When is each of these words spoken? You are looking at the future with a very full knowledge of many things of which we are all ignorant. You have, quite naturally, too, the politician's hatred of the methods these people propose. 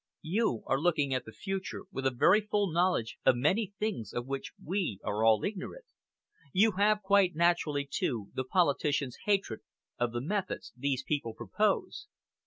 You 0.23 0.63
are 0.65 0.81
looking 0.81 1.13
at 1.13 1.25
the 1.25 1.31
future 1.31 1.83
with 1.91 2.07
a 2.07 2.11
very 2.11 2.41
full 2.41 2.71
knowledge 2.71 3.19
of 3.23 3.35
many 3.35 3.73
things 3.77 4.13
of 4.13 4.25
which 4.25 4.51
we 4.59 4.99
are 5.03 5.23
all 5.23 5.43
ignorant. 5.43 5.85
You 6.51 6.71
have, 6.71 7.03
quite 7.03 7.35
naturally, 7.35 7.85
too, 7.87 8.31
the 8.33 8.43
politician's 8.43 9.15
hatred 9.25 9.59
of 9.99 10.11
the 10.11 10.21
methods 10.21 10.73
these 10.75 11.03
people 11.03 11.35
propose. 11.35 12.07